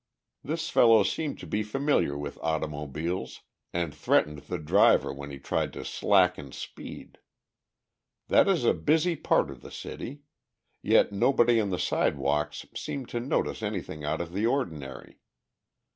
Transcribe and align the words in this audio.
This 0.43 0.67
fellow 0.71 1.03
seemed 1.03 1.37
to 1.41 1.45
be 1.45 1.61
familiar 1.61 2.17
with 2.17 2.39
automobiles, 2.41 3.41
and 3.71 3.93
threatened 3.93 4.39
the 4.39 4.57
driver 4.57 5.13
when 5.13 5.29
he 5.29 5.37
tried 5.37 5.71
to 5.73 5.85
slacken 5.85 6.51
speed. 6.53 7.19
That 8.27 8.47
is 8.47 8.63
a 8.63 8.73
busy 8.73 9.15
part 9.15 9.51
of 9.51 9.61
the 9.61 9.69
city. 9.69 10.23
Yet 10.81 11.11
nobody 11.11 11.61
on 11.61 11.69
the 11.69 11.77
sidewalks 11.77 12.65
seemed 12.75 13.09
to 13.09 13.19
notice 13.19 13.61
anything 13.61 14.03
out 14.03 14.21
of 14.21 14.33
the 14.33 14.47
ordinary. 14.47 15.19